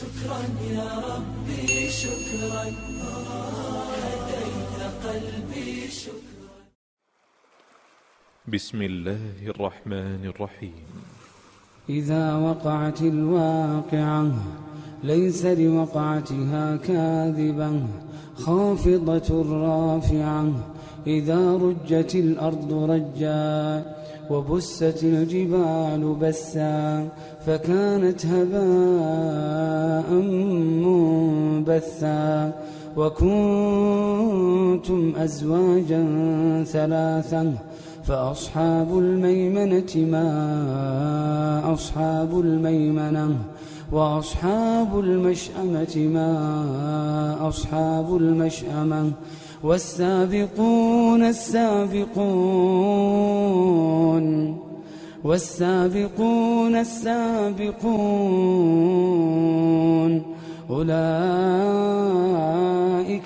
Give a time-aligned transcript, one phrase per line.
[0.00, 0.40] شكرا
[0.72, 2.64] يا ربي شكرا.
[4.04, 6.48] هديت قلبي شكرا.
[8.48, 10.86] بسم الله الرحمن الرحيم.
[11.88, 14.26] إذا وقعت الواقعة
[15.04, 17.86] ليس لوقعتها كاذبة
[18.34, 19.28] خافضة
[19.66, 20.44] رافعة
[21.06, 23.50] إذا رجت الأرض رجا
[24.30, 27.08] وبست الجبال بسا
[27.46, 30.12] فكانت هباء
[31.64, 32.52] منبثا
[32.96, 33.92] وكنتم
[35.16, 36.04] أزواجا
[36.64, 37.54] ثلاثا
[38.04, 43.36] فأصحاب الميمنة ما أصحاب الميمنة
[43.92, 49.12] وأصحاب المشأمة ما أصحاب المشأمة
[49.64, 52.60] والسابقون السابقون
[55.24, 57.80] والسابقون السابقون
[60.70, 61.00] أولئك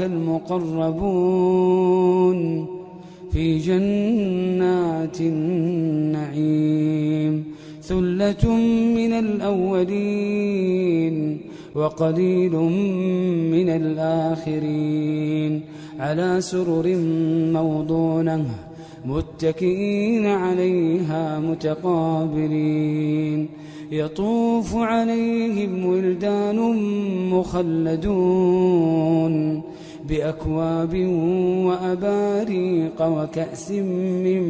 [0.00, 1.60] المقربون
[3.32, 6.80] في جنات النعيم
[7.82, 8.54] ثلة
[8.94, 10.60] من الأولين
[11.74, 12.52] وقليل
[13.50, 15.62] من الآخرين
[16.00, 16.96] على سرر
[17.52, 18.44] موضونة
[19.04, 23.48] متكئين عليها متقابلين.
[23.92, 26.56] يطوف عليهم ولدان
[27.30, 28.82] مخلدون
[30.08, 30.94] بأكواب
[31.66, 34.42] وأباريق وكأس من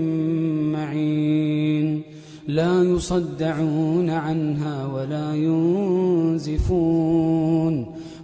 [0.73, 2.03] معين.
[2.49, 6.67] لا يصدعون عنها ولا ينزفون.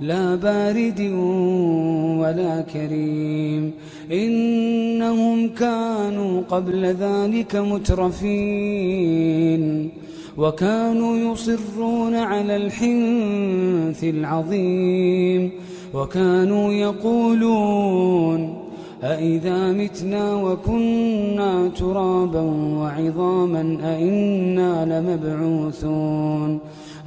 [0.00, 1.00] لا بارد
[2.20, 3.72] ولا كريم.
[4.12, 9.08] إنهم كانوا قبل ذلك مترفين.
[10.38, 15.50] وكانوا يصرون على الحنث العظيم.
[15.94, 18.54] وكانوا يقولون
[19.04, 22.40] أئذا متنا وكنا ترابا
[22.80, 26.58] وعظاما أئنا لمبعوثون.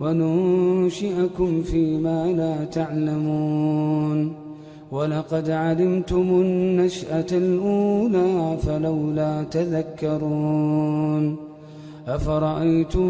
[0.00, 4.32] وننشئكم فيما لا تعلمون.
[4.92, 11.36] ولقد علمتم النشأة الأولى فلولا تذكرون.
[12.06, 13.06] أفرأيتم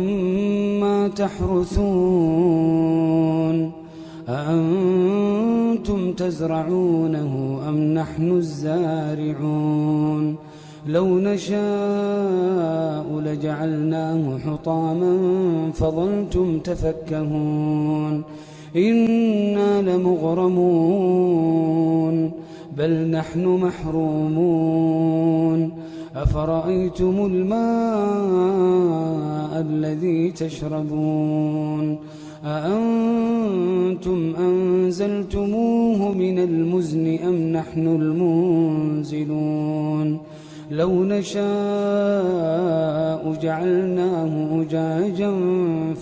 [0.81, 1.81] ما تحرثون؟
[4.29, 10.37] أأنتم تزرعونه أم نحن الزارعون؟
[10.87, 15.19] لو نشاء لجعلناه حطاما
[15.75, 18.23] فظلتم تفكهون.
[18.77, 21.11] إنا لمغرمون
[22.77, 24.91] بل نحن محرومون.
[26.17, 28.41] أفرأيتم الماء
[29.61, 31.99] الذي تشربون؟
[32.45, 37.87] أأنتم أنزلتموه من المزن أم نحن
[39.07, 40.21] المنزلون؟
[40.71, 41.41] لو نشاء
[43.43, 45.33] جعلناه أجاجا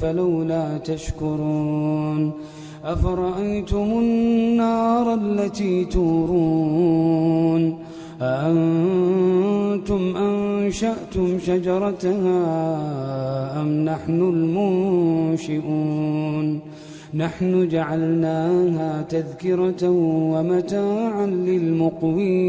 [0.01, 2.33] فلولا تشكرون
[2.85, 7.79] أفرأيتم النار التي تورون
[8.23, 12.43] أأنتم أنشأتم شجرتها
[13.63, 14.21] أم نحن
[15.41, 16.61] المنشئون
[17.15, 19.89] نحن جعلناها تذكرة
[20.33, 22.49] ومتاعا للمقوين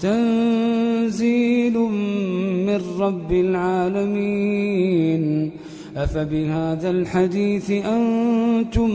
[0.00, 1.78] تنزيل
[2.66, 5.50] من رب العالمين.
[5.96, 8.90] أفبهذا الحديث أنتم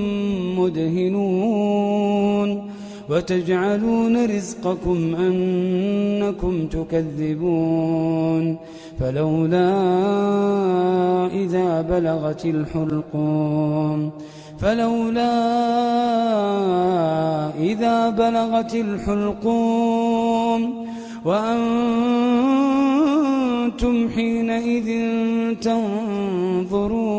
[0.59, 2.69] مدهنون.
[3.09, 8.57] وتجعلون رزقكم أنكم تكذبون.
[8.99, 9.73] فلولا
[11.33, 14.11] إذا بلغت الحلقوم.
[14.63, 15.35] فلولا
[17.59, 20.61] إذا بلغت الحلقوم
[21.25, 22.49] وأنتم
[24.09, 24.89] حينئذ
[25.61, 27.13] تنظرون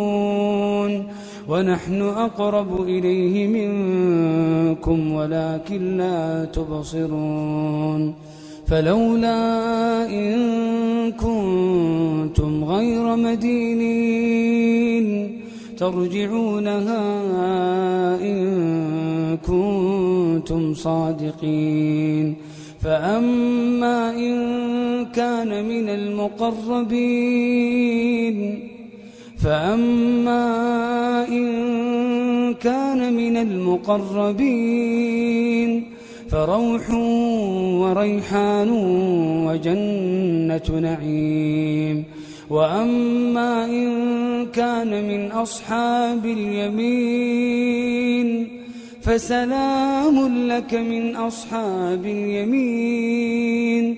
[1.49, 8.15] ونحن أقرب إليه منكم ولكن لا تبصرون
[8.67, 9.41] فلولا
[10.11, 14.65] إن كنتم غير مدينين
[15.85, 17.05] ترجعونها
[18.21, 18.39] إن
[19.37, 22.27] كنتم صادقين.
[22.85, 24.37] فأما إن
[25.05, 27.39] كان من المقربين
[29.45, 30.45] فأما
[31.29, 31.49] إن
[32.55, 34.65] كان من المقربين
[36.31, 36.91] فروح
[37.81, 38.71] وريحان
[39.49, 42.05] وجنة نعيم.
[42.51, 47.75] وأما إن كان من أصحاب اليمين
[49.03, 53.97] فسلام لك من أصحاب اليمين